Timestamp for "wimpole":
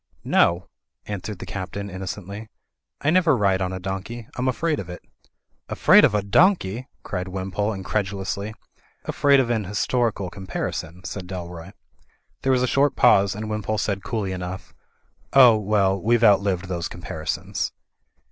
7.27-7.69, 13.47-13.77